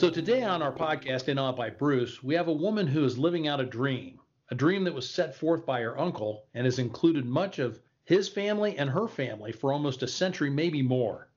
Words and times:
So, 0.00 0.08
today 0.08 0.42
on 0.42 0.62
our 0.62 0.72
podcast, 0.72 1.28
In 1.28 1.38
Awe 1.38 1.52
by 1.52 1.68
Bruce, 1.68 2.22
we 2.22 2.34
have 2.34 2.48
a 2.48 2.52
woman 2.54 2.86
who 2.86 3.04
is 3.04 3.18
living 3.18 3.46
out 3.46 3.60
a 3.60 3.66
dream, 3.66 4.18
a 4.50 4.54
dream 4.54 4.82
that 4.84 4.94
was 4.94 5.06
set 5.06 5.36
forth 5.36 5.66
by 5.66 5.82
her 5.82 6.00
uncle 6.00 6.46
and 6.54 6.64
has 6.64 6.78
included 6.78 7.26
much 7.26 7.58
of 7.58 7.82
his 8.04 8.26
family 8.26 8.78
and 8.78 8.88
her 8.88 9.06
family 9.06 9.52
for 9.52 9.74
almost 9.74 10.02
a 10.02 10.08
century, 10.08 10.48
maybe 10.48 10.80
more. 10.80 11.28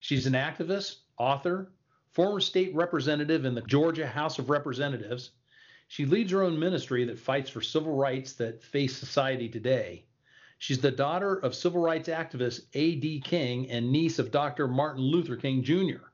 She's 0.00 0.26
an 0.26 0.32
activist, 0.32 0.96
author, 1.16 1.70
former 2.10 2.40
state 2.40 2.74
representative 2.74 3.44
in 3.44 3.54
the 3.54 3.62
Georgia 3.62 4.08
House 4.08 4.40
of 4.40 4.50
Representatives. 4.50 5.30
She 5.86 6.04
leads 6.04 6.32
her 6.32 6.42
own 6.42 6.58
ministry 6.58 7.04
that 7.04 7.20
fights 7.20 7.50
for 7.50 7.60
civil 7.60 7.94
rights 7.94 8.32
that 8.32 8.64
face 8.64 8.96
society 8.96 9.48
today. 9.48 10.06
She's 10.58 10.80
the 10.80 10.90
daughter 10.90 11.36
of 11.36 11.54
civil 11.54 11.80
rights 11.80 12.08
activist 12.08 12.62
A.D. 12.74 13.20
King 13.20 13.70
and 13.70 13.92
niece 13.92 14.18
of 14.18 14.32
Dr. 14.32 14.66
Martin 14.66 15.04
Luther 15.04 15.36
King 15.36 15.62
Jr. 15.62 16.08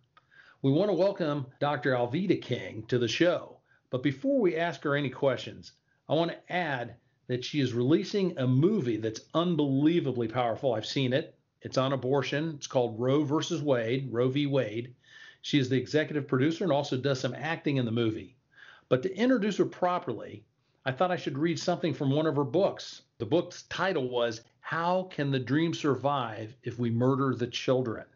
We 0.64 0.72
want 0.72 0.88
to 0.88 0.94
welcome 0.94 1.44
Dr. 1.60 1.92
Alveda 1.92 2.40
King 2.40 2.86
to 2.88 2.98
the 2.98 3.06
show. 3.06 3.58
But 3.90 4.02
before 4.02 4.40
we 4.40 4.56
ask 4.56 4.82
her 4.84 4.96
any 4.96 5.10
questions, 5.10 5.72
I 6.08 6.14
want 6.14 6.30
to 6.30 6.50
add 6.50 6.94
that 7.26 7.44
she 7.44 7.60
is 7.60 7.74
releasing 7.74 8.38
a 8.38 8.46
movie 8.46 8.96
that's 8.96 9.26
unbelievably 9.34 10.28
powerful. 10.28 10.72
I've 10.72 10.86
seen 10.86 11.12
it. 11.12 11.34
It's 11.60 11.76
on 11.76 11.92
abortion. 11.92 12.54
It's 12.56 12.66
called 12.66 12.98
Roe 12.98 13.24
versus 13.24 13.60
Wade, 13.60 14.08
Roe 14.10 14.30
v. 14.30 14.46
Wade. 14.46 14.94
She 15.42 15.58
is 15.58 15.68
the 15.68 15.76
executive 15.76 16.26
producer 16.26 16.64
and 16.64 16.72
also 16.72 16.96
does 16.96 17.20
some 17.20 17.34
acting 17.34 17.76
in 17.76 17.84
the 17.84 17.92
movie. 17.92 18.38
But 18.88 19.02
to 19.02 19.14
introduce 19.14 19.58
her 19.58 19.66
properly, 19.66 20.46
I 20.86 20.92
thought 20.92 21.10
I 21.10 21.16
should 21.16 21.36
read 21.36 21.58
something 21.58 21.92
from 21.92 22.10
one 22.10 22.26
of 22.26 22.36
her 22.36 22.42
books. 22.42 23.02
The 23.18 23.26
book's 23.26 23.64
title 23.64 24.08
was 24.08 24.40
How 24.60 25.10
Can 25.10 25.30
the 25.30 25.38
Dream 25.38 25.74
Survive 25.74 26.56
If 26.62 26.78
We 26.78 26.88
Murder 26.88 27.34
the 27.34 27.48
Children? 27.48 28.06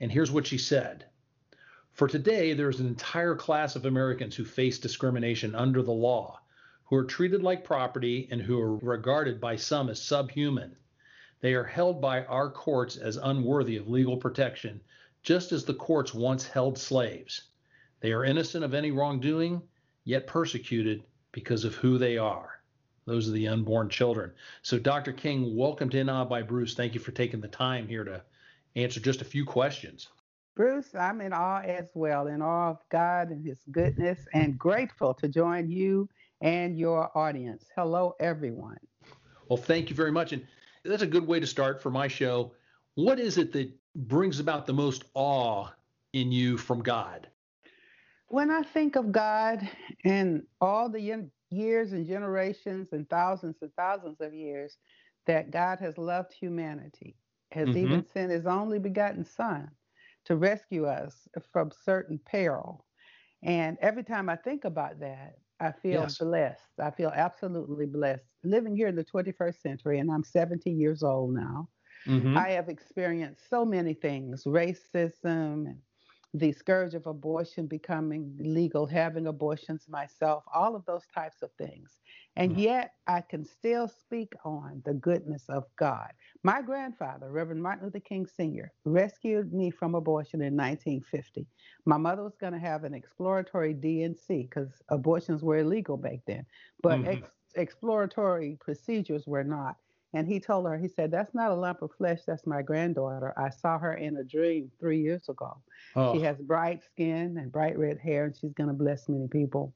And 0.00 0.10
here's 0.10 0.32
what 0.32 0.48
she 0.48 0.58
said 0.58 1.04
for 1.96 2.06
today, 2.06 2.52
there 2.52 2.68
is 2.68 2.78
an 2.78 2.86
entire 2.86 3.34
class 3.34 3.74
of 3.74 3.86
Americans 3.86 4.36
who 4.36 4.44
face 4.44 4.78
discrimination 4.78 5.54
under 5.54 5.82
the 5.82 5.92
law, 5.92 6.38
who 6.84 6.96
are 6.96 7.04
treated 7.04 7.42
like 7.42 7.64
property 7.64 8.28
and 8.30 8.42
who 8.42 8.60
are 8.60 8.76
regarded 8.76 9.40
by 9.40 9.56
some 9.56 9.88
as 9.88 10.02
subhuman. 10.02 10.76
They 11.40 11.54
are 11.54 11.64
held 11.64 12.02
by 12.02 12.26
our 12.26 12.50
courts 12.50 12.98
as 12.98 13.16
unworthy 13.16 13.78
of 13.78 13.88
legal 13.88 14.18
protection, 14.18 14.82
just 15.22 15.52
as 15.52 15.64
the 15.64 15.72
courts 15.72 16.12
once 16.12 16.46
held 16.46 16.76
slaves. 16.76 17.44
They 18.00 18.12
are 18.12 18.26
innocent 18.26 18.62
of 18.62 18.74
any 18.74 18.90
wrongdoing, 18.90 19.62
yet 20.04 20.26
persecuted 20.26 21.02
because 21.32 21.64
of 21.64 21.76
who 21.76 21.96
they 21.96 22.18
are. 22.18 22.60
Those 23.06 23.26
are 23.26 23.32
the 23.32 23.48
unborn 23.48 23.88
children. 23.88 24.32
So, 24.60 24.78
Dr. 24.78 25.14
King, 25.14 25.56
welcome 25.56 25.88
to 25.88 25.98
In 25.98 26.08
by 26.28 26.42
Bruce. 26.42 26.74
Thank 26.74 26.92
you 26.92 27.00
for 27.00 27.12
taking 27.12 27.40
the 27.40 27.48
time 27.48 27.88
here 27.88 28.04
to 28.04 28.22
answer 28.74 29.00
just 29.00 29.22
a 29.22 29.24
few 29.24 29.46
questions. 29.46 30.08
Bruce, 30.56 30.94
I'm 30.94 31.20
in 31.20 31.34
awe 31.34 31.60
as 31.60 31.90
well, 31.92 32.28
in 32.28 32.40
awe 32.40 32.70
of 32.70 32.78
God 32.90 33.28
and 33.28 33.44
His 33.44 33.58
goodness, 33.70 34.26
and 34.32 34.58
grateful 34.58 35.12
to 35.12 35.28
join 35.28 35.68
you 35.68 36.08
and 36.40 36.78
your 36.78 37.16
audience. 37.16 37.66
Hello, 37.76 38.14
everyone. 38.20 38.78
Well, 39.50 39.58
thank 39.58 39.90
you 39.90 39.96
very 39.96 40.10
much. 40.10 40.32
And 40.32 40.46
that's 40.82 41.02
a 41.02 41.06
good 41.06 41.26
way 41.26 41.40
to 41.40 41.46
start 41.46 41.82
for 41.82 41.90
my 41.90 42.08
show. 42.08 42.52
What 42.94 43.20
is 43.20 43.36
it 43.36 43.52
that 43.52 43.70
brings 43.94 44.40
about 44.40 44.64
the 44.64 44.72
most 44.72 45.04
awe 45.12 45.68
in 46.14 46.32
you 46.32 46.56
from 46.56 46.80
God? 46.82 47.28
When 48.28 48.50
I 48.50 48.62
think 48.62 48.96
of 48.96 49.12
God 49.12 49.68
and 50.04 50.42
all 50.62 50.88
the 50.88 51.28
years 51.50 51.92
and 51.92 52.06
generations 52.06 52.88
and 52.92 53.06
thousands 53.10 53.56
and 53.60 53.70
thousands 53.74 54.22
of 54.22 54.32
years 54.32 54.78
that 55.26 55.50
God 55.50 55.80
has 55.80 55.98
loved 55.98 56.32
humanity, 56.32 57.14
has 57.52 57.68
mm-hmm. 57.68 57.78
even 57.78 58.06
sent 58.06 58.32
his 58.32 58.46
only 58.46 58.78
begotten 58.78 59.22
Son 59.22 59.70
to 60.26 60.36
rescue 60.36 60.86
us 60.86 61.28
from 61.52 61.70
certain 61.84 62.20
peril. 62.26 62.84
And 63.42 63.76
every 63.80 64.04
time 64.04 64.28
I 64.28 64.36
think 64.36 64.64
about 64.64 65.00
that, 65.00 65.36
I 65.60 65.72
feel 65.72 66.02
yes. 66.02 66.18
blessed. 66.18 66.80
I 66.80 66.90
feel 66.90 67.12
absolutely 67.14 67.86
blessed. 67.86 68.24
Living 68.44 68.76
here 68.76 68.88
in 68.88 68.96
the 68.96 69.04
21st 69.04 69.60
century, 69.60 69.98
and 69.98 70.10
I'm 70.10 70.24
70 70.24 70.70
years 70.70 71.02
old 71.02 71.34
now, 71.34 71.68
mm-hmm. 72.06 72.36
I 72.36 72.50
have 72.50 72.68
experienced 72.68 73.48
so 73.48 73.64
many 73.64 73.94
things 73.94 74.44
racism 74.44 75.66
and 75.66 75.78
the 76.34 76.52
scourge 76.52 76.94
of 76.94 77.06
abortion 77.06 77.66
becoming 77.66 78.34
legal, 78.38 78.86
having 78.86 79.26
abortions 79.26 79.86
myself, 79.88 80.44
all 80.54 80.76
of 80.76 80.84
those 80.84 81.06
types 81.14 81.42
of 81.42 81.50
things. 81.56 82.00
And 82.36 82.52
mm. 82.52 82.60
yet 82.60 82.92
I 83.06 83.22
can 83.22 83.44
still 83.44 83.88
speak 83.88 84.34
on 84.44 84.82
the 84.84 84.94
goodness 84.94 85.44
of 85.48 85.64
God. 85.78 86.10
My 86.42 86.60
grandfather, 86.60 87.30
Reverend 87.30 87.62
Martin 87.62 87.86
Luther 87.86 88.00
King 88.00 88.26
Sr., 88.26 88.72
rescued 88.84 89.52
me 89.52 89.70
from 89.70 89.94
abortion 89.94 90.42
in 90.42 90.54
1950. 90.54 91.46
My 91.86 91.96
mother 91.96 92.22
was 92.22 92.36
going 92.36 92.52
to 92.52 92.58
have 92.58 92.84
an 92.84 92.92
exploratory 92.92 93.72
D&C 93.72 94.42
because 94.42 94.82
abortions 94.90 95.42
were 95.42 95.58
illegal 95.58 95.96
back 95.96 96.20
then, 96.26 96.44
but 96.82 96.98
mm-hmm. 96.98 97.08
ex- 97.08 97.30
exploratory 97.54 98.58
procedures 98.60 99.26
were 99.26 99.44
not. 99.44 99.76
And 100.14 100.26
he 100.26 100.40
told 100.40 100.66
her, 100.66 100.78
he 100.78 100.88
said, 100.88 101.10
That's 101.10 101.34
not 101.34 101.50
a 101.50 101.54
lump 101.54 101.82
of 101.82 101.92
flesh, 101.92 102.20
that's 102.26 102.46
my 102.46 102.62
granddaughter. 102.62 103.34
I 103.36 103.50
saw 103.50 103.78
her 103.78 103.94
in 103.94 104.16
a 104.16 104.24
dream 104.24 104.70
three 104.80 105.00
years 105.00 105.28
ago. 105.28 105.58
Oh. 105.94 106.14
She 106.14 106.20
has 106.22 106.38
bright 106.38 106.82
skin 106.84 107.36
and 107.38 107.52
bright 107.52 107.78
red 107.78 107.98
hair, 107.98 108.24
and 108.24 108.36
she's 108.36 108.54
going 108.54 108.68
to 108.68 108.74
bless 108.74 109.08
many 109.08 109.28
people. 109.28 109.74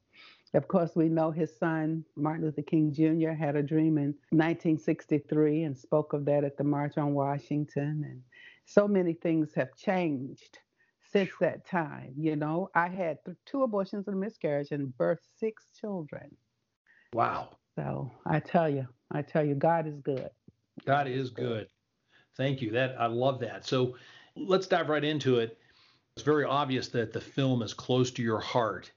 Of 0.53 0.67
course, 0.67 0.95
we 0.95 1.07
know 1.07 1.31
his 1.31 1.55
son, 1.57 2.03
Martin 2.15 2.45
Luther 2.45 2.61
King 2.61 2.91
Jr., 2.91 3.31
had 3.31 3.55
a 3.55 3.63
dream 3.63 3.97
in 3.97 4.15
1963 4.31 5.63
and 5.63 5.77
spoke 5.77 6.11
of 6.13 6.25
that 6.25 6.43
at 6.43 6.57
the 6.57 6.63
March 6.63 6.97
on 6.97 7.13
Washington. 7.13 8.03
And 8.05 8.21
so 8.65 8.87
many 8.87 9.13
things 9.13 9.53
have 9.55 9.75
changed 9.77 10.59
since 11.11 11.31
that 11.39 11.65
time. 11.65 12.13
You 12.17 12.35
know, 12.35 12.69
I 12.75 12.89
had 12.89 13.19
two 13.45 13.63
abortions 13.63 14.07
and 14.07 14.17
a 14.17 14.19
miscarriage 14.19 14.71
and 14.71 14.93
birthed 14.99 15.27
six 15.37 15.67
children. 15.79 16.35
Wow. 17.13 17.57
So 17.75 18.11
I 18.25 18.39
tell 18.39 18.69
you, 18.69 18.87
I 19.11 19.21
tell 19.21 19.43
you, 19.43 19.55
God 19.55 19.87
is 19.87 19.99
good. 19.99 20.29
God 20.85 21.07
is 21.07 21.29
good. 21.29 21.67
Thank 22.37 22.61
you. 22.61 22.71
That 22.71 22.95
I 22.99 23.07
love 23.07 23.39
that. 23.41 23.65
So 23.65 23.95
let's 24.35 24.67
dive 24.67 24.89
right 24.89 25.03
into 25.03 25.39
it. 25.39 25.57
It's 26.15 26.23
very 26.23 26.45
obvious 26.45 26.87
that 26.89 27.13
the 27.13 27.21
film 27.21 27.61
is 27.61 27.73
close 27.73 28.11
to 28.11 28.21
your 28.21 28.39
heart. 28.39 28.91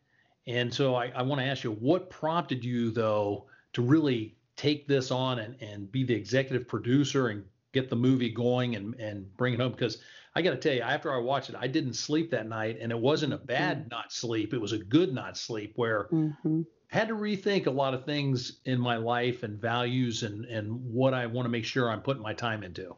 And 0.47 0.72
so 0.72 0.94
I, 0.94 1.12
I 1.14 1.22
want 1.22 1.41
to 1.41 1.47
ask 1.47 1.64
you, 1.64 1.72
what 1.72 2.10
prompted 2.10 2.64
you 2.64 2.91
though 2.91 3.47
to 3.72 3.82
really 3.82 4.36
take 4.56 4.86
this 4.86 5.10
on 5.10 5.38
and, 5.38 5.60
and 5.60 5.91
be 5.91 6.04
the 6.04 6.14
executive 6.14 6.69
producer 6.69 7.28
and 7.28 7.44
get 7.72 7.91
the 7.91 7.96
movie 7.96 8.31
going 8.31 8.76
and, 8.76 8.94
and 8.96 9.34
bring 9.36 9.54
it 9.54 9.60
home? 9.60 9.72
Because 9.72 9.98
I 10.36 10.42
got 10.42 10.50
to 10.50 10.56
tell 10.56 10.74
you, 10.74 10.82
after 10.82 11.12
I 11.12 11.18
watched 11.18 11.50
it, 11.50 11.56
I 11.58 11.68
didn't 11.68 11.94
sleep 11.94 12.30
that 12.32 12.48
night, 12.48 12.78
and 12.80 12.90
it 12.90 12.98
wasn't 12.98 13.32
a 13.32 13.38
bad 13.38 13.80
mm-hmm. 13.80 13.88
not 13.90 14.12
sleep. 14.12 14.52
It 14.52 14.60
was 14.60 14.72
a 14.72 14.78
good 14.78 15.14
not 15.14 15.36
sleep 15.36 15.72
where 15.76 16.08
mm-hmm 16.12 16.62
had 16.94 17.08
to 17.08 17.14
rethink 17.14 17.66
a 17.66 17.70
lot 17.70 17.92
of 17.92 18.04
things 18.04 18.60
in 18.66 18.80
my 18.80 18.96
life 18.96 19.42
and 19.42 19.60
values 19.60 20.22
and 20.22 20.44
and 20.44 20.72
what 20.72 21.12
I 21.12 21.26
want 21.26 21.44
to 21.44 21.50
make 21.50 21.64
sure 21.64 21.90
I'm 21.90 22.02
putting 22.02 22.22
my 22.22 22.34
time 22.34 22.62
into. 22.62 22.96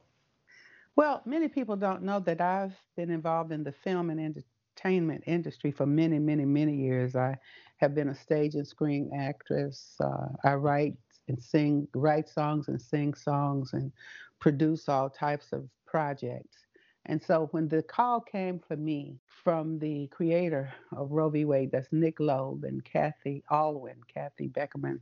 Well, 0.97 1.22
many 1.24 1.48
people 1.48 1.76
don't 1.76 2.02
know 2.02 2.20
that 2.20 2.41
I've 2.41 2.76
been 2.97 3.10
involved 3.10 3.53
in 3.53 3.64
the 3.64 3.72
film 3.72 4.10
and 4.10 4.20
entertainment 4.20 5.24
industry 5.27 5.71
for 5.71 5.86
many, 5.86 6.18
many, 6.18 6.44
many 6.44 6.74
years. 6.74 7.16
I 7.16 7.39
have 7.78 7.94
been 7.94 8.10
a 8.10 8.15
stage 8.15 8.54
and 8.54 8.66
screen 8.66 9.10
actress. 9.18 9.97
Uh, 9.98 10.28
I 10.44 10.54
write 10.54 10.94
and 11.28 11.42
sing, 11.42 11.89
write 11.94 12.28
songs 12.28 12.68
and 12.68 12.80
sing 12.80 13.15
songs 13.15 13.72
and 13.72 13.92
produce 14.41 14.89
all 14.89 15.10
types 15.10 15.53
of 15.53 15.68
projects. 15.86 16.66
And 17.06 17.22
so 17.22 17.48
when 17.53 17.68
the 17.68 17.82
call 17.82 18.20
came 18.20 18.58
for 18.58 18.76
me 18.76 19.20
from 19.44 19.78
the 19.78 20.08
creator 20.08 20.72
of 20.94 21.12
Roe 21.12 21.30
v. 21.30 21.44
Wade, 21.44 21.70
that's 21.70 21.88
Nick 21.92 22.18
Loeb 22.18 22.64
and 22.64 22.84
Cathy 22.84 23.44
Allyn, 23.50 24.00
Kathy 24.12 24.48
Beckerman, 24.48 25.00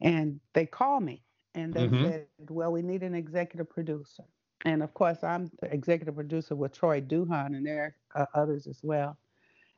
and 0.00 0.40
they 0.54 0.66
called 0.66 1.04
me 1.04 1.22
and 1.54 1.72
they 1.72 1.86
mm-hmm. 1.86 2.04
said, 2.04 2.26
Well, 2.48 2.72
we 2.72 2.82
need 2.82 3.02
an 3.02 3.14
executive 3.14 3.70
producer. 3.70 4.24
And 4.64 4.82
of 4.82 4.92
course, 4.92 5.22
I'm 5.22 5.50
the 5.60 5.72
executive 5.72 6.14
producer 6.14 6.54
with 6.54 6.76
Troy 6.76 7.00
Duhon, 7.00 7.56
and 7.56 7.66
there 7.66 7.96
are 8.14 8.28
others 8.34 8.66
as 8.66 8.80
well. 8.82 9.16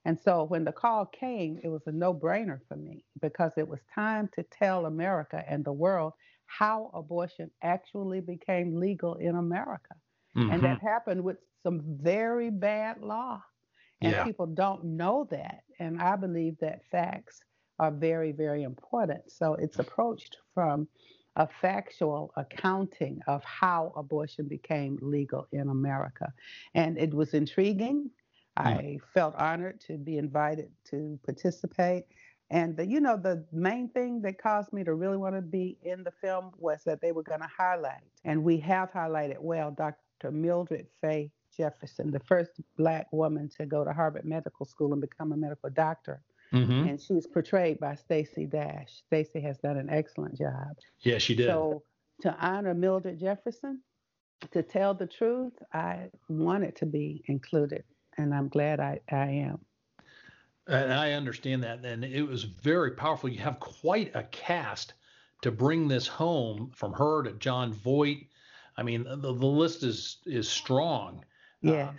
And 0.04 0.18
so 0.18 0.44
when 0.44 0.64
the 0.64 0.72
call 0.72 1.06
came, 1.06 1.60
it 1.62 1.68
was 1.68 1.82
a 1.86 1.92
no 1.92 2.12
brainer 2.12 2.60
for 2.66 2.76
me 2.76 3.04
because 3.20 3.52
it 3.56 3.68
was 3.68 3.78
time 3.94 4.28
to 4.34 4.42
tell 4.42 4.86
America 4.86 5.44
and 5.46 5.64
the 5.64 5.72
world 5.72 6.14
how 6.46 6.90
abortion 6.92 7.50
actually 7.62 8.20
became 8.20 8.80
legal 8.80 9.14
in 9.14 9.36
America. 9.36 9.94
Mm-hmm. 10.36 10.50
And 10.50 10.62
that 10.62 10.80
happened 10.80 11.22
with 11.22 11.38
some 11.62 11.82
very 11.84 12.50
bad 12.50 13.02
law. 13.02 13.42
And 14.00 14.12
yeah. 14.12 14.24
people 14.24 14.46
don't 14.46 14.84
know 14.84 15.28
that. 15.30 15.62
And 15.78 16.00
I 16.00 16.16
believe 16.16 16.56
that 16.60 16.84
facts 16.90 17.40
are 17.78 17.90
very, 17.90 18.32
very 18.32 18.64
important. 18.64 19.30
So 19.30 19.54
it's 19.54 19.78
approached 19.78 20.38
from 20.54 20.88
a 21.36 21.48
factual 21.60 22.32
accounting 22.36 23.20
of 23.26 23.42
how 23.44 23.92
abortion 23.96 24.48
became 24.48 24.98
legal 25.00 25.46
in 25.52 25.68
America. 25.68 26.32
And 26.74 26.98
it 26.98 27.14
was 27.14 27.32
intriguing. 27.32 28.10
Mm. 28.58 28.66
I 28.66 28.98
felt 29.14 29.34
honored 29.36 29.80
to 29.82 29.96
be 29.96 30.18
invited 30.18 30.70
to 30.90 31.18
participate. 31.24 32.04
And 32.50 32.76
the, 32.76 32.86
you 32.86 33.00
know, 33.00 33.16
the 33.16 33.46
main 33.50 33.88
thing 33.88 34.20
that 34.22 34.36
caused 34.36 34.74
me 34.74 34.84
to 34.84 34.92
really 34.92 35.16
want 35.16 35.34
to 35.36 35.40
be 35.40 35.78
in 35.82 36.04
the 36.04 36.10
film 36.10 36.50
was 36.58 36.84
that 36.84 37.00
they 37.00 37.10
were 37.10 37.22
going 37.22 37.40
to 37.40 37.48
highlight, 37.56 38.02
and 38.26 38.44
we 38.44 38.58
have 38.58 38.92
highlighted 38.92 39.38
well, 39.40 39.70
Dr. 40.22 40.32
Mildred 40.32 40.86
Fay 41.00 41.30
Jefferson, 41.56 42.10
the 42.10 42.20
first 42.20 42.60
black 42.76 43.12
woman 43.12 43.48
to 43.58 43.66
go 43.66 43.84
to 43.84 43.92
Harvard 43.92 44.24
Medical 44.24 44.64
School 44.64 44.92
and 44.92 45.00
become 45.00 45.32
a 45.32 45.36
medical 45.36 45.70
doctor. 45.70 46.22
Mm-hmm. 46.52 46.88
And 46.88 47.00
she's 47.00 47.26
portrayed 47.26 47.80
by 47.80 47.94
Stacey 47.94 48.46
Dash. 48.46 49.02
Stacey 49.06 49.40
has 49.40 49.58
done 49.58 49.76
an 49.76 49.88
excellent 49.90 50.38
job. 50.38 50.76
Yeah, 51.00 51.18
she 51.18 51.34
did. 51.34 51.46
So 51.46 51.82
to 52.22 52.34
honor 52.40 52.74
Mildred 52.74 53.18
Jefferson, 53.18 53.80
to 54.50 54.62
tell 54.62 54.94
the 54.94 55.06
truth, 55.06 55.54
I 55.72 56.10
wanted 56.28 56.76
to 56.76 56.86
be 56.86 57.22
included, 57.26 57.84
and 58.18 58.34
I'm 58.34 58.48
glad 58.48 58.80
I, 58.80 59.00
I 59.10 59.26
am. 59.28 59.58
And 60.66 60.92
I 60.92 61.12
understand 61.12 61.62
that. 61.64 61.84
And 61.84 62.04
it 62.04 62.22
was 62.22 62.44
very 62.44 62.92
powerful. 62.92 63.28
You 63.28 63.40
have 63.40 63.60
quite 63.60 64.14
a 64.14 64.24
cast 64.24 64.94
to 65.42 65.50
bring 65.50 65.88
this 65.88 66.06
home 66.06 66.70
from 66.74 66.92
her 66.92 67.22
to 67.22 67.32
Jon 67.32 67.72
Voight. 67.72 68.28
I 68.76 68.82
mean, 68.82 69.04
the, 69.04 69.16
the 69.16 69.46
list 69.46 69.82
is 69.82 70.18
is 70.26 70.48
strong. 70.48 71.24
Yes. 71.60 71.94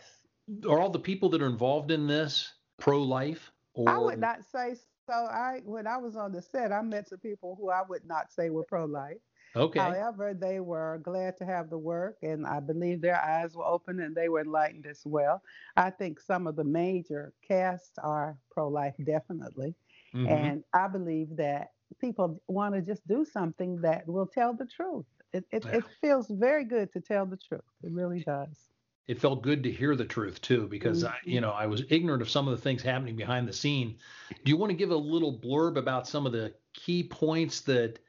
Uh, 0.66 0.70
are 0.70 0.80
all 0.80 0.90
the 0.90 1.00
people 1.00 1.30
that 1.30 1.42
are 1.42 1.48
involved 1.48 1.92
in 1.92 2.08
this 2.08 2.54
pro 2.78 3.02
life? 3.02 3.52
Or... 3.74 3.90
I 3.90 3.98
would 3.98 4.20
not 4.20 4.44
say 4.44 4.76
so. 5.08 5.14
I 5.14 5.62
when 5.66 5.88
I 5.88 5.98
was 5.98 6.16
on 6.16 6.32
the 6.32 6.42
set, 6.42 6.72
I 6.72 6.82
met 6.82 7.10
some 7.10 7.20
people 7.20 7.56
who 7.60 7.70
I 7.70 7.82
would 7.88 8.06
not 8.06 8.32
say 8.32 8.50
were 8.50 8.64
pro 8.64 8.86
life. 8.86 9.18
Okay. 9.56 9.80
However, 9.80 10.34
they 10.34 10.60
were 10.60 11.00
glad 11.04 11.38
to 11.38 11.46
have 11.46 11.70
the 11.70 11.78
work, 11.78 12.18
and 12.24 12.46
I 12.46 12.60
believe 12.60 13.02
their 13.02 13.22
eyes 13.22 13.56
were 13.56 13.66
open 13.66 14.00
and 14.00 14.16
they 14.16 14.28
were 14.28 14.42
enlightened 14.42 14.88
as 14.88 15.04
well. 15.06 15.44
I 15.78 15.92
think 15.92 16.20
some 16.20 16.48
of 16.48 16.56
the 16.56 16.64
major 16.64 17.34
casts 17.48 18.00
are 18.02 18.36
pro 18.50 18.68
life, 18.68 18.96
definitely. 19.04 19.76
Mm-hmm. 20.16 20.28
And 20.28 20.64
I 20.74 20.88
believe 20.88 21.36
that 21.38 21.72
people 22.02 22.42
want 22.48 22.74
to 22.74 22.82
just 22.82 23.08
do 23.08 23.26
something 23.26 23.80
that 23.82 24.08
will 24.08 24.26
tell 24.26 24.54
the 24.54 24.66
truth. 24.66 25.06
It, 25.34 25.46
it, 25.52 25.66
yeah. 25.66 25.78
it 25.78 25.84
feels 26.02 26.28
very 26.30 26.64
good 26.64 26.92
to 26.94 27.02
tell 27.02 27.26
the 27.26 27.38
truth. 27.38 27.62
It 27.84 27.92
really 27.92 28.24
does 28.24 28.70
it 29.08 29.20
felt 29.20 29.42
good 29.42 29.64
to 29.64 29.72
hear 29.72 29.96
the 29.96 30.06
truth 30.06 30.42
too 30.42 30.68
because 30.68 31.04
mm-hmm. 31.04 31.14
I, 31.14 31.18
you 31.26 31.42
know 31.42 31.52
I 31.52 31.66
was 31.66 31.84
ignorant 31.90 32.22
of 32.22 32.30
some 32.30 32.48
of 32.48 32.56
the 32.56 32.62
things 32.62 32.82
happening 32.82 33.16
behind 33.16 33.48
the 33.48 33.54
scene. 33.54 33.98
Do 34.44 34.50
you 34.50 34.58
want 34.58 34.70
to 34.70 34.78
give 34.78 34.92
a 34.92 34.96
little 34.96 35.38
blurb 35.38 35.78
about 35.78 36.08
some 36.08 36.26
of 36.26 36.32
the 36.32 36.54
key 36.74 37.04
points 37.04 37.62
that 37.62 38.00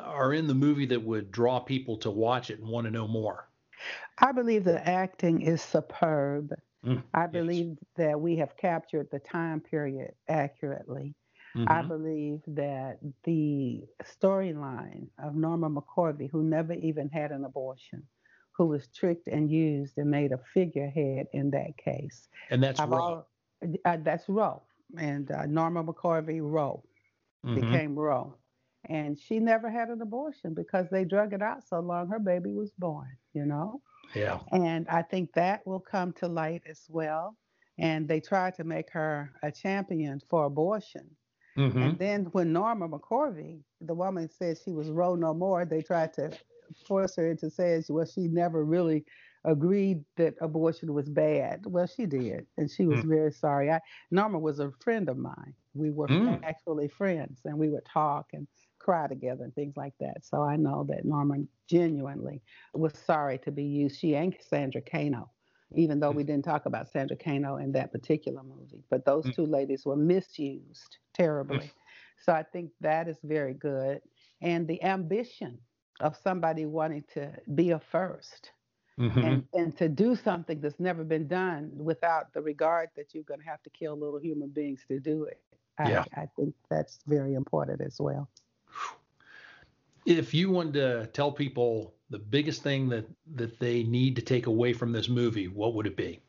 are 0.00 0.32
in 0.32 0.46
the 0.46 0.54
movie 0.54 0.86
that 0.86 1.02
would 1.02 1.30
draw 1.30 1.58
people 1.58 1.96
to 1.98 2.10
watch 2.10 2.50
it 2.50 2.60
and 2.60 2.68
want 2.68 2.84
to 2.84 2.90
know 2.90 3.08
more? 3.08 3.48
I 4.18 4.32
believe 4.32 4.64
the 4.64 4.86
acting 4.86 5.42
is 5.42 5.62
superb. 5.62 6.52
Mm, 6.84 7.02
I 7.14 7.26
believe 7.26 7.66
yes. 7.70 7.76
that 7.96 8.20
we 8.20 8.36
have 8.36 8.56
captured 8.56 9.08
the 9.10 9.18
time 9.18 9.60
period 9.60 10.12
accurately. 10.28 11.14
Mm-hmm. 11.56 11.72
I 11.72 11.82
believe 11.82 12.40
that 12.48 12.98
the 13.24 13.84
storyline 14.04 15.08
of 15.22 15.34
Norma 15.34 15.70
McCorvey, 15.70 16.30
who 16.30 16.42
never 16.42 16.74
even 16.74 17.08
had 17.08 17.32
an 17.32 17.44
abortion, 17.44 18.02
who 18.52 18.66
was 18.66 18.88
tricked 18.88 19.28
and 19.28 19.50
used 19.50 19.98
and 19.98 20.10
made 20.10 20.32
a 20.32 20.40
figurehead 20.52 21.26
in 21.32 21.50
that 21.50 21.76
case. 21.76 22.28
And 22.50 22.62
that's 22.62 22.80
Roe. 22.80 22.98
All, 22.98 23.28
uh, 23.84 23.96
that's 24.02 24.28
Roe. 24.28 24.62
And 24.98 25.30
uh, 25.30 25.46
Norma 25.46 25.84
McCorvey 25.84 26.40
Roe 26.42 26.82
mm-hmm. 27.44 27.54
became 27.54 27.98
Roe. 27.98 28.34
And 28.88 29.18
she 29.18 29.38
never 29.38 29.70
had 29.70 29.88
an 29.88 30.00
abortion 30.02 30.54
because 30.54 30.86
they 30.90 31.04
drug 31.04 31.32
it 31.32 31.42
out 31.42 31.66
so 31.68 31.80
long 31.80 32.08
her 32.08 32.18
baby 32.18 32.52
was 32.52 32.72
born, 32.78 33.16
you 33.32 33.44
know? 33.44 33.80
Yeah. 34.14 34.38
And 34.50 34.88
I 34.88 35.02
think 35.02 35.32
that 35.34 35.66
will 35.66 35.80
come 35.80 36.12
to 36.14 36.28
light 36.28 36.62
as 36.68 36.82
well. 36.88 37.36
And 37.78 38.08
they 38.08 38.20
tried 38.20 38.54
to 38.56 38.64
make 38.64 38.90
her 38.90 39.32
a 39.42 39.52
champion 39.52 40.20
for 40.28 40.44
abortion. 40.44 41.08
Mm-hmm. 41.58 41.82
And 41.82 41.98
then 41.98 42.24
when 42.32 42.52
Norma 42.52 42.88
McCorvey, 42.88 43.60
the 43.80 43.94
woman 43.94 44.30
said 44.30 44.58
she 44.64 44.70
was 44.72 44.90
Roe 44.90 45.16
no 45.16 45.34
more, 45.34 45.64
they 45.64 45.82
tried 45.82 46.12
to 46.14 46.30
force 46.86 47.16
her 47.16 47.30
into 47.30 47.50
saying, 47.50 47.84
well, 47.88 48.06
she 48.06 48.28
never 48.28 48.64
really 48.64 49.04
agreed 49.44 50.04
that 50.16 50.34
abortion 50.40 50.92
was 50.92 51.08
bad. 51.08 51.64
Well, 51.66 51.86
she 51.86 52.06
did, 52.06 52.46
and 52.56 52.70
she 52.70 52.86
was 52.86 53.00
mm. 53.00 53.08
very 53.08 53.32
sorry. 53.32 53.70
I, 53.70 53.80
Norma 54.10 54.38
was 54.38 54.60
a 54.60 54.70
friend 54.80 55.08
of 55.08 55.16
mine. 55.16 55.54
We 55.74 55.90
were 55.90 56.08
mm. 56.08 56.40
actually 56.44 56.88
friends, 56.88 57.40
and 57.44 57.58
we 57.58 57.68
would 57.68 57.84
talk 57.84 58.26
and 58.32 58.46
cry 58.78 59.06
together 59.06 59.44
and 59.44 59.54
things 59.54 59.76
like 59.76 59.94
that. 60.00 60.24
So 60.24 60.42
I 60.42 60.56
know 60.56 60.84
that 60.88 61.04
Norma 61.04 61.36
genuinely 61.68 62.42
was 62.74 62.92
sorry 63.06 63.38
to 63.38 63.50
be 63.50 63.64
used. 63.64 63.98
She 63.98 64.14
and 64.14 64.34
Sandra 64.48 64.80
Cano, 64.80 65.30
even 65.74 66.00
though 66.00 66.10
we 66.10 66.22
mm. 66.22 66.28
didn't 66.28 66.44
talk 66.44 66.66
about 66.66 66.90
Sandra 66.90 67.16
Cano 67.16 67.56
in 67.56 67.72
that 67.72 67.92
particular 67.92 68.42
movie, 68.42 68.84
but 68.90 69.04
those 69.04 69.24
mm. 69.24 69.34
two 69.34 69.46
ladies 69.46 69.84
were 69.84 69.96
misused 69.96 70.98
terribly. 71.14 71.58
Mm. 71.58 71.70
So 72.24 72.32
I 72.32 72.42
think 72.42 72.70
that 72.80 73.08
is 73.08 73.18
very 73.22 73.54
good. 73.54 74.00
And 74.40 74.66
the 74.66 74.82
ambition 74.82 75.58
of 76.00 76.16
somebody 76.16 76.66
wanting 76.66 77.04
to 77.14 77.32
be 77.54 77.70
a 77.70 77.80
1st 77.92 78.50
mm-hmm. 78.98 79.18
and, 79.18 79.44
and 79.52 79.76
to 79.76 79.88
do 79.88 80.14
something 80.14 80.60
that's 80.60 80.78
never 80.78 81.04
been 81.04 81.26
done 81.26 81.70
without 81.74 82.32
the 82.32 82.40
regard 82.40 82.88
that 82.96 83.14
you're 83.14 83.24
going 83.24 83.40
to 83.40 83.46
have 83.46 83.62
to 83.62 83.70
kill 83.70 83.98
little 83.98 84.20
human 84.20 84.48
beings 84.48 84.80
to 84.88 85.00
do 85.00 85.24
it. 85.24 85.40
I, 85.78 85.90
yeah. 85.90 86.04
I 86.14 86.26
think 86.36 86.54
that's 86.70 86.98
very 87.06 87.34
important 87.34 87.80
as 87.80 87.96
well. 88.00 88.28
If 90.06 90.34
you 90.34 90.50
wanted 90.50 90.74
to 90.74 91.06
tell 91.12 91.30
people 91.30 91.94
the 92.10 92.18
biggest 92.18 92.62
thing 92.62 92.88
that, 92.88 93.06
that 93.34 93.58
they 93.60 93.82
need 93.82 94.16
to 94.16 94.22
take 94.22 94.46
away 94.46 94.72
from 94.72 94.92
this 94.92 95.08
movie, 95.08 95.48
what 95.48 95.74
would 95.74 95.86
it 95.86 95.96
be? 95.96 96.20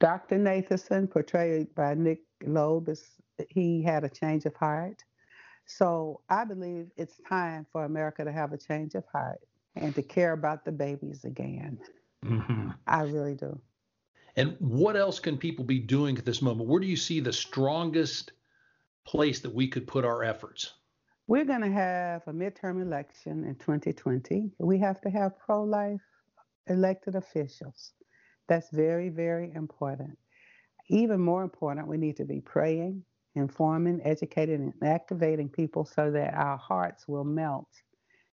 Dr. 0.00 0.38
Nathanson, 0.38 1.10
portrayed 1.10 1.74
by 1.74 1.94
Nick 1.94 2.20
Loeb, 2.44 2.88
is, 2.88 3.04
he 3.48 3.82
had 3.82 4.04
a 4.04 4.08
change 4.08 4.44
of 4.44 4.54
heart. 4.54 5.04
So 5.66 6.20
I 6.28 6.44
believe 6.44 6.88
it's 6.96 7.20
time 7.28 7.66
for 7.72 7.84
America 7.84 8.24
to 8.24 8.32
have 8.32 8.52
a 8.52 8.58
change 8.58 8.94
of 8.94 9.04
heart 9.12 9.40
and 9.76 9.94
to 9.94 10.02
care 10.02 10.32
about 10.32 10.64
the 10.64 10.72
babies 10.72 11.24
again. 11.24 11.78
Mm-hmm. 12.24 12.70
I 12.86 13.02
really 13.02 13.34
do. 13.34 13.58
And 14.36 14.56
what 14.58 14.96
else 14.96 15.20
can 15.20 15.38
people 15.38 15.64
be 15.64 15.78
doing 15.78 16.18
at 16.18 16.24
this 16.24 16.42
moment? 16.42 16.68
Where 16.68 16.80
do 16.80 16.86
you 16.86 16.96
see 16.96 17.20
the 17.20 17.32
strongest 17.32 18.32
place 19.06 19.40
that 19.40 19.54
we 19.54 19.68
could 19.68 19.86
put 19.86 20.04
our 20.04 20.24
efforts? 20.24 20.74
We're 21.26 21.46
going 21.46 21.62
to 21.62 21.70
have 21.70 22.22
a 22.26 22.32
midterm 22.32 22.82
election 22.82 23.44
in 23.44 23.54
2020. 23.54 24.50
We 24.58 24.78
have 24.80 25.00
to 25.00 25.10
have 25.10 25.38
pro 25.38 25.62
life 25.62 26.02
elected 26.68 27.14
officials. 27.14 27.92
That's 28.46 28.68
very, 28.70 29.08
very 29.08 29.50
important. 29.54 30.18
Even 30.90 31.20
more 31.20 31.42
important, 31.42 31.88
we 31.88 31.96
need 31.96 32.18
to 32.18 32.26
be 32.26 32.42
praying, 32.42 33.02
informing, 33.36 34.02
educating, 34.04 34.74
and 34.80 34.88
activating 34.88 35.48
people 35.48 35.86
so 35.86 36.10
that 36.10 36.34
our 36.34 36.58
hearts 36.58 37.08
will 37.08 37.24
melt 37.24 37.70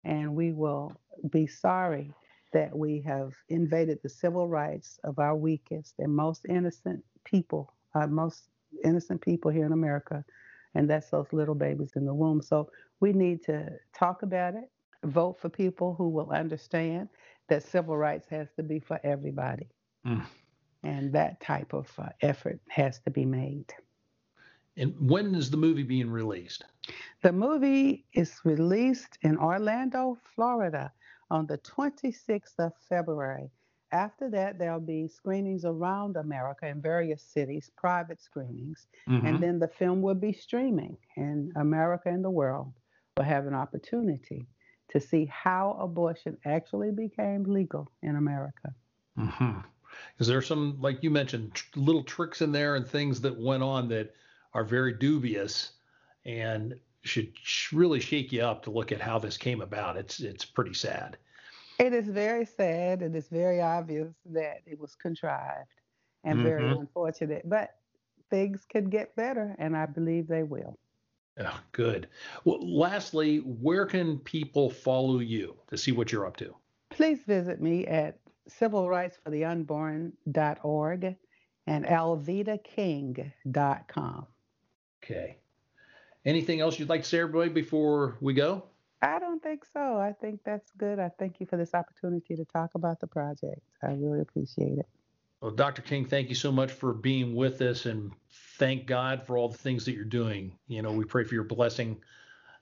and 0.04 0.36
we 0.36 0.54
will 0.54 0.94
be 1.32 1.48
sorry 1.48 2.12
that 2.54 2.78
we 2.78 3.02
have 3.02 3.34
invaded 3.50 3.98
the 4.04 4.10
civil 4.10 4.48
rights 4.48 5.00
of 5.04 5.18
our 5.18 5.36
weakest 5.36 5.96
and 5.98 6.16
most 6.16 6.46
innocent 6.48 7.04
people, 7.24 7.74
our 7.96 8.08
most 8.08 8.44
innocent 8.84 9.22
people 9.22 9.50
here 9.50 9.66
in 9.66 9.74
America, 9.74 10.24
and 10.76 10.90
that's 10.90 11.10
those 11.10 11.32
little 11.32 11.56
babies 11.56 11.94
in 11.96 12.06
the 12.06 12.14
womb. 12.14 12.42
So 12.42 12.70
we 13.00 13.14
need 13.14 13.44
to 13.46 13.70
talk 13.94 14.22
about 14.24 14.56
it, 14.56 14.70
vote 15.04 15.40
for 15.40 15.50
people 15.50 15.96
who 15.96 16.10
will 16.10 16.32
understand 16.32 17.10
that 17.48 17.64
civil 17.64 17.98
rights 17.98 18.28
has 18.30 18.50
to 18.58 18.64
be 18.64 18.80
for 18.80 19.00
everybody. 19.04 19.68
Mm. 20.06 20.26
And 20.84 21.14
that 21.14 21.40
type 21.42 21.74
of 21.74 21.92
uh, 21.98 22.10
effort 22.22 22.60
has 22.70 23.00
to 23.02 23.10
be 23.10 23.26
made. 23.26 23.74
And 24.78 24.94
when 25.10 25.34
is 25.34 25.50
the 25.50 25.58
movie 25.58 25.84
being 25.84 26.10
released? 26.10 26.66
The 27.24 27.32
movie 27.32 28.06
is 28.14 28.40
released 28.44 29.18
in 29.22 29.38
Orlando, 29.38 30.18
Florida 30.36 30.92
on 31.32 31.48
the 31.48 31.58
26th 31.60 32.60
of 32.60 32.74
February. 32.88 33.50
After 33.92 34.30
that, 34.32 34.58
there'll 34.58 34.80
be 34.80 35.08
screenings 35.08 35.64
around 35.64 36.18
America 36.18 36.68
in 36.68 36.82
various 36.82 37.22
cities, 37.22 37.72
private 37.78 38.22
screenings, 38.22 38.88
mm-hmm. 39.08 39.26
and 39.26 39.42
then 39.42 39.60
the 39.60 39.68
film 39.68 40.02
will 40.02 40.16
be 40.16 40.34
streaming, 40.34 40.98
and 41.16 41.52
America 41.56 42.10
and 42.10 42.24
the 42.24 42.30
world 42.30 42.74
will 43.16 43.24
have 43.24 43.48
an 43.48 43.54
opportunity 43.54 44.48
to 44.90 45.00
see 45.00 45.26
how 45.26 45.78
abortion 45.80 46.38
actually 46.46 46.92
became 46.92 47.44
legal 47.44 47.90
in 48.02 48.16
America. 48.16 48.74
Mm-hmm. 49.18 49.60
Is 50.20 50.28
there 50.28 50.42
some, 50.42 50.78
like 50.82 51.02
you 51.04 51.10
mentioned, 51.10 51.54
tr- 51.54 51.80
little 51.80 52.04
tricks 52.04 52.42
in 52.42 52.52
there 52.52 52.76
and 52.76 52.86
things 52.86 53.22
that 53.22 53.40
went 53.40 53.64
on 53.64 53.88
that 53.90 54.14
are 54.54 54.64
very 54.64 54.94
dubious 54.94 55.72
and 56.26 56.76
should 57.06 57.32
really 57.72 58.00
shake 58.00 58.32
you 58.32 58.42
up 58.42 58.64
to 58.64 58.72
look 58.72 58.92
at 58.92 59.00
how 59.00 59.20
this 59.20 59.38
came 59.38 59.62
about. 59.62 59.96
It's 59.96 60.20
it's 60.20 60.44
pretty 60.44 60.74
sad. 60.74 61.18
It 61.80 61.94
is 61.94 62.08
very 62.08 62.46
sad 62.46 63.02
and 63.02 63.16
it's 63.16 63.28
very 63.28 63.62
obvious 63.62 64.14
that 64.28 64.62
it 64.66 64.80
was 64.80 64.96
contrived 64.96 65.68
and 66.24 66.40
mm-hmm. 66.40 66.48
very 66.48 66.72
unfortunate. 66.72 67.48
But 67.48 67.72
things 68.30 68.66
could 68.72 68.90
get 68.90 69.14
better 69.16 69.56
and 69.60 69.76
I 69.76 69.86
believe 69.86 70.28
they 70.28 70.44
will. 70.44 70.78
Oh, 71.40 71.60
good. 71.74 72.08
Well, 72.46 72.60
lastly, 72.62 73.40
where 73.40 73.86
can 73.86 74.20
people 74.20 74.70
follow 74.70 75.20
you 75.20 75.58
to 75.68 75.78
see 75.78 75.92
what 75.92 76.10
you're 76.12 76.26
up 76.26 76.38
to? 76.38 76.56
Please 76.92 77.20
visit 77.28 77.62
me 77.62 77.86
at 77.88 78.20
civilrightsfortheunborn.org 78.50 81.16
and 81.68 81.86
alvedaking.com. 81.86 84.28
Okay. 85.04 85.38
Anything 86.24 86.62
else 86.62 86.80
you'd 86.80 86.90
like 86.90 87.04
to 87.04 87.10
say, 87.10 87.20
everybody, 87.20 87.50
before 87.50 88.16
we 88.22 88.34
go? 88.34 88.64
I 89.02 89.20
don't 89.20 89.42
think 89.42 89.66
so. 89.72 89.98
I 89.98 90.14
think 90.20 90.42
that's 90.44 90.72
good. 90.78 91.00
I 91.00 91.10
thank 91.20 91.40
you 91.40 91.46
for 91.46 91.58
this 91.58 91.74
opportunity 91.74 92.36
to 92.36 92.46
talk 92.46 92.72
about 92.76 93.00
the 93.00 93.08
project. 93.08 93.62
I 93.84 93.92
really 93.92 94.22
appreciate 94.22 94.80
it. 94.80 94.88
Well, 95.42 95.52
Dr. 95.52 95.82
King, 95.82 96.06
thank 96.06 96.30
you 96.30 96.36
so 96.36 96.52
much 96.52 96.72
for 96.72 96.94
being 96.94 97.36
with 97.36 97.62
us 97.62 97.86
and 97.86 98.12
thank 98.58 98.88
God 98.88 99.24
for 99.28 99.38
all 99.38 99.50
the 99.50 99.58
things 99.58 99.86
that 99.86 99.94
you're 99.94 100.04
doing. 100.04 100.58
You 100.68 100.82
know, 100.82 100.92
we 100.92 101.06
pray 101.06 101.24
for 101.24 101.36
your 101.36 101.44
blessing 101.44 102.02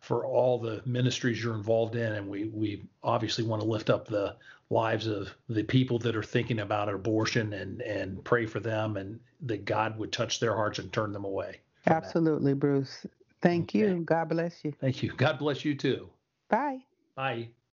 for 0.04 0.26
all 0.26 0.60
the 0.60 0.82
ministries 0.86 1.42
you're 1.42 1.54
involved 1.54 1.96
in, 1.96 2.12
and 2.12 2.28
we 2.28 2.50
we 2.50 2.84
obviously 3.04 3.46
want 3.46 3.62
to 3.62 3.68
lift 3.68 3.90
up 3.90 4.06
the 4.06 4.36
lives 4.70 5.08
of 5.08 5.34
the 5.48 5.64
people 5.64 5.98
that 6.00 6.14
are 6.14 6.24
thinking 6.24 6.60
about 6.60 6.90
abortion 6.90 7.54
and 7.54 7.82
and 7.82 8.22
pray 8.26 8.46
for 8.46 8.60
them, 8.60 8.98
and 8.98 9.18
that 9.44 9.64
God 9.64 9.98
would 9.98 10.12
touch 10.12 10.42
their 10.42 10.56
hearts 10.56 10.78
and 10.78 10.92
turn 10.92 11.14
them 11.14 11.24
away. 11.24 11.62
Absolutely, 11.88 12.52
that. 12.52 12.60
Bruce. 12.60 13.06
Thank 13.42 13.70
okay. 13.70 13.80
you. 13.80 14.02
God 14.02 14.28
bless 14.28 14.66
you. 14.66 14.74
Thank 14.74 15.04
you. 15.04 15.14
God 15.14 15.40
bless 15.40 15.64
you 15.64 15.74
too. 15.74 16.10
Bye. 16.54 16.86
Bye. 17.16 17.54